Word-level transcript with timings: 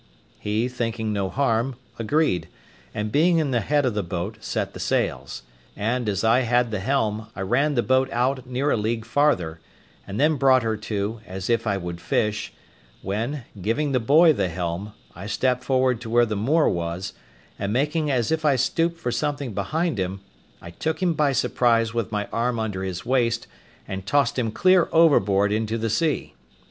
He, 0.39 0.67
thinking 0.67 1.13
no 1.13 1.29
harm, 1.29 1.75
agreed, 1.99 2.47
and 2.91 3.11
being 3.11 3.37
in 3.37 3.51
the 3.51 3.59
head 3.59 3.85
of 3.85 3.93
the 3.93 4.01
boat, 4.01 4.37
set 4.43 4.73
the 4.73 4.79
sails; 4.79 5.43
and, 5.77 6.09
as 6.09 6.23
I 6.23 6.39
had 6.39 6.71
the 6.71 6.79
helm, 6.79 7.27
I 7.35 7.41
ran 7.41 7.75
the 7.75 7.83
boat 7.83 8.09
out 8.11 8.47
near 8.47 8.71
a 8.71 8.75
league 8.77 9.05
farther, 9.05 9.59
and 10.07 10.19
then 10.19 10.37
brought 10.37 10.63
her 10.63 10.75
to, 10.75 11.21
as 11.27 11.51
if 11.51 11.67
I 11.67 11.77
would 11.77 12.01
fish; 12.01 12.51
when, 13.03 13.43
giving 13.61 13.91
the 13.91 13.99
boy 13.99 14.33
the 14.33 14.49
helm, 14.49 14.93
I 15.15 15.27
stepped 15.27 15.63
forward 15.63 16.01
to 16.01 16.09
where 16.09 16.25
the 16.25 16.35
Moor 16.35 16.67
was, 16.67 17.13
and 17.59 17.71
making 17.71 18.09
as 18.09 18.31
if 18.31 18.43
I 18.43 18.55
stooped 18.55 18.99
for 18.99 19.11
something 19.11 19.53
behind 19.53 19.99
him, 19.99 20.21
I 20.63 20.71
took 20.71 21.03
him 21.03 21.13
by 21.13 21.31
surprise 21.31 21.93
with 21.93 22.11
my 22.11 22.25
arm 22.33 22.57
under 22.59 22.81
his 22.81 23.05
waist, 23.05 23.45
and 23.87 24.03
tossed 24.03 24.39
him 24.39 24.51
clear 24.51 24.89
overboard 24.91 25.51
into 25.51 25.77
the 25.77 25.91
sea. 25.91 26.33